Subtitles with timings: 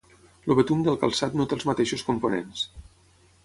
[0.47, 2.69] El betum del calçat no té els mateixos components.